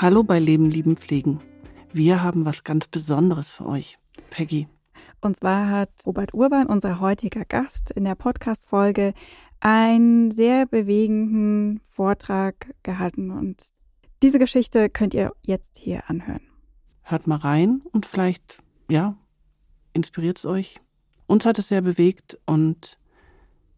[0.00, 1.40] Hallo bei Leben, Lieben, Pflegen.
[1.92, 3.98] Wir haben was ganz Besonderes für euch.
[4.30, 4.68] Peggy.
[5.20, 9.12] Und zwar hat Robert Urban, unser heutiger Gast, in der Podcast-Folge
[9.58, 13.32] einen sehr bewegenden Vortrag gehalten.
[13.32, 13.60] Und
[14.22, 16.42] diese Geschichte könnt ihr jetzt hier anhören.
[17.02, 18.58] Hört mal rein und vielleicht,
[18.88, 19.16] ja,
[19.94, 20.76] inspiriert es euch.
[21.26, 22.98] Uns hat es sehr bewegt und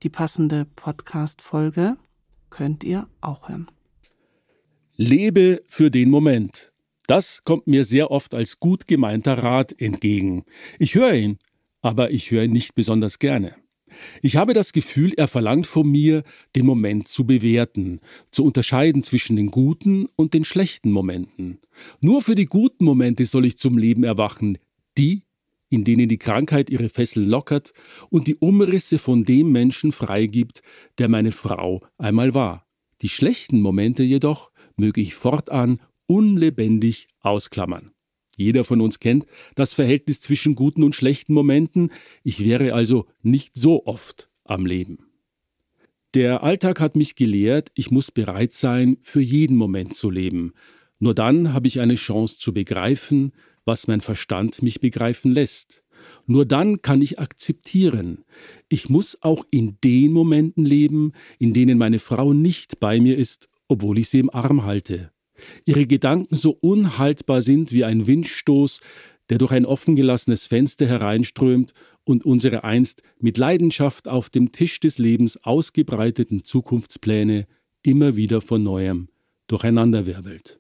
[0.03, 1.97] die passende Podcast-Folge
[2.51, 3.71] könnt ihr auch hören.
[5.03, 6.73] Lebe für den Moment.
[7.07, 10.45] Das kommt mir sehr oft als gut gemeinter Rat entgegen.
[10.79, 11.39] Ich höre ihn,
[11.81, 13.55] aber ich höre ihn nicht besonders gerne.
[14.21, 16.23] Ich habe das Gefühl, er verlangt von mir,
[16.55, 18.01] den Moment zu bewerten,
[18.31, 21.61] zu unterscheiden zwischen den guten und den schlechten Momenten.
[22.03, 24.59] Nur für die guten Momente soll ich zum Leben erwachen,
[24.99, 25.23] die,
[25.71, 27.73] in denen die Krankheit ihre Fesseln lockert
[28.11, 30.61] und die Umrisse von dem Menschen freigibt,
[30.99, 32.67] der meine Frau einmal war.
[33.01, 34.50] Die schlechten Momente jedoch
[34.81, 37.93] möge ich fortan unlebendig ausklammern.
[38.37, 41.93] Jeder von uns kennt das Verhältnis zwischen guten und schlechten Momenten,
[42.25, 45.11] ich wäre also nicht so oft am Leben.
[46.15, 50.55] Der Alltag hat mich gelehrt, ich muss bereit sein, für jeden Moment zu leben.
[50.99, 53.33] Nur dann habe ich eine Chance zu begreifen,
[53.65, 55.85] was mein Verstand mich begreifen lässt.
[56.27, 58.25] Nur dann kann ich akzeptieren.
[58.69, 63.49] Ich muss auch in den Momenten leben, in denen meine Frau nicht bei mir ist
[63.71, 65.13] obwohl ich sie im Arm halte.
[65.65, 68.81] Ihre Gedanken so unhaltbar sind wie ein Windstoß,
[69.31, 71.73] der durch ein offengelassenes Fenster hereinströmt
[72.05, 77.47] und unsere einst mit Leidenschaft auf dem Tisch des Lebens ausgebreiteten Zukunftspläne
[77.83, 79.09] immer wieder von neuem
[79.47, 80.59] durcheinanderwirbelt.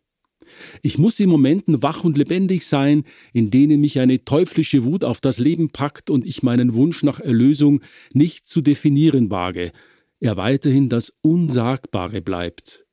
[0.82, 5.20] Ich muss in Momenten wach und lebendig sein, in denen mich eine teuflische Wut auf
[5.20, 9.72] das Leben packt und ich meinen Wunsch nach Erlösung nicht zu definieren wage,
[10.20, 12.84] er weiterhin das Unsagbare bleibt.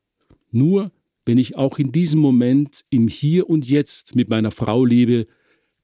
[0.58, 0.92] Nur
[1.26, 5.28] wenn ich auch in diesem Moment im Hier und Jetzt mit meiner Frau lebe,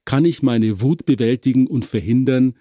[0.04, 2.56] kann ich meine Wut bewältigen und verhindern,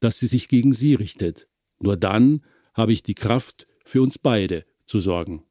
[0.00, 1.48] dass sie sich gegen sie richtet.
[1.78, 2.40] Nur dann
[2.72, 5.42] habe ich die Kraft, für uns beide zu sorgen.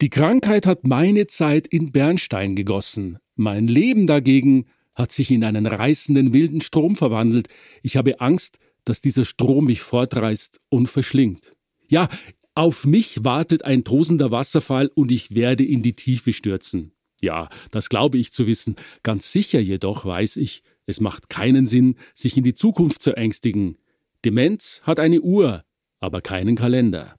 [0.00, 3.18] Die Krankheit hat meine Zeit in Bernstein gegossen.
[3.34, 7.48] Mein Leben dagegen hat sich in einen reißenden wilden Strom verwandelt.
[7.82, 11.54] Ich habe Angst, dass dieser Strom mich fortreißt und verschlingt.
[11.88, 12.08] Ja,
[12.54, 16.92] auf mich wartet ein tosender Wasserfall und ich werde in die Tiefe stürzen.
[17.20, 18.76] Ja, das glaube ich zu wissen.
[19.02, 23.76] Ganz sicher jedoch weiß ich, es macht keinen Sinn, sich in die Zukunft zu ängstigen.
[24.24, 25.64] Demenz hat eine Uhr,
[26.00, 27.16] aber keinen Kalender.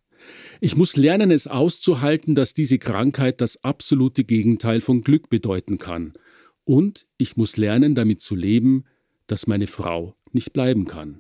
[0.62, 6.13] Ich muss lernen, es auszuhalten, dass diese Krankheit das absolute Gegenteil von Glück bedeuten kann.
[6.63, 8.85] Und ich muss lernen, damit zu leben,
[9.28, 11.19] dass meine Frau nicht bleiben kann.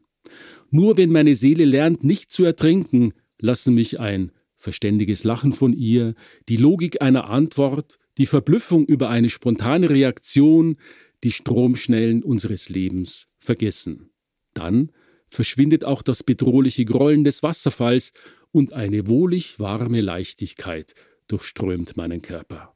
[0.71, 3.13] Nur wenn meine Seele lernt, nicht zu ertrinken,
[3.45, 6.15] lassen mich ein verständiges Lachen von ihr,
[6.49, 10.77] die Logik einer Antwort, die Verblüffung über eine spontane Reaktion,
[11.23, 14.09] die Stromschnellen unseres Lebens vergessen.
[14.53, 14.91] Dann
[15.29, 18.13] verschwindet auch das bedrohliche Grollen des Wasserfalls
[18.51, 20.95] und eine wohlig warme Leichtigkeit
[21.27, 22.75] durchströmt meinen Körper.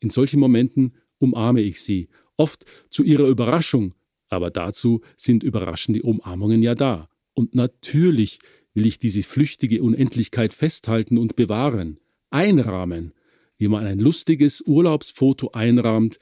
[0.00, 3.94] In solchen Momenten umarme ich sie, oft zu ihrer Überraschung,
[4.28, 7.08] aber dazu sind überraschende Umarmungen ja da.
[7.34, 8.38] Und natürlich
[8.74, 11.98] will ich diese flüchtige Unendlichkeit festhalten und bewahren,
[12.30, 13.12] einrahmen,
[13.58, 16.18] wie man ein lustiges Urlaubsfoto einrahmt,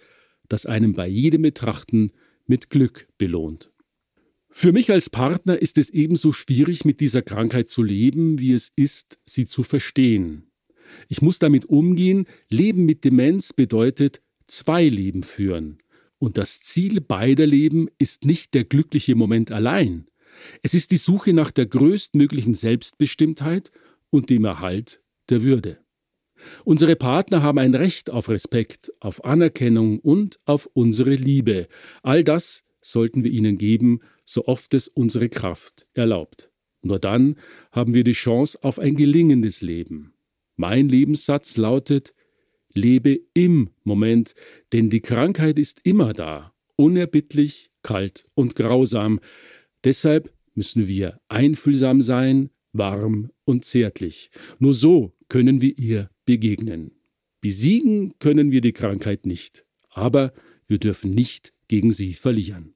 [0.48, 2.12] das einem bei jedem Betrachten
[2.46, 3.70] mit Glück belohnt.
[4.50, 8.72] Für mich als Partner ist es ebenso schwierig, mit dieser Krankheit zu leben, wie es
[8.76, 10.50] ist, sie zu verstehen.
[11.08, 15.78] Ich muss damit umgehen, Leben mit Demenz bedeutet zwei Leben führen.
[16.18, 20.06] Und das Ziel beider Leben ist nicht der glückliche Moment allein,
[20.62, 23.70] es ist die Suche nach der größtmöglichen Selbstbestimmtheit
[24.10, 25.78] und dem Erhalt der Würde.
[26.64, 31.68] Unsere Partner haben ein Recht auf Respekt, auf Anerkennung und auf unsere Liebe.
[32.02, 36.50] All das sollten wir ihnen geben, so oft es unsere Kraft erlaubt.
[36.82, 37.36] Nur dann
[37.72, 40.14] haben wir die Chance auf ein gelingendes Leben.
[40.56, 42.14] Mein Lebenssatz lautet,
[42.72, 44.34] lebe im Moment,
[44.72, 49.20] denn die Krankheit ist immer da, unerbittlich, kalt und grausam.
[49.84, 54.30] Deshalb müssen wir einfühlsam sein, warm und zärtlich.
[54.58, 56.92] Nur so können wir ihr begegnen.
[57.40, 60.32] Besiegen können wir die Krankheit nicht, aber
[60.66, 62.74] wir dürfen nicht gegen sie verlieren.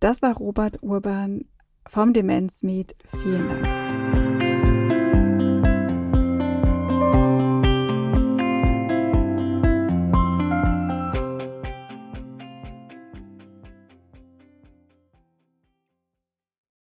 [0.00, 1.46] Das war Robert Urban
[1.88, 2.94] vom Demenzmed.
[3.22, 3.87] Vielen Dank.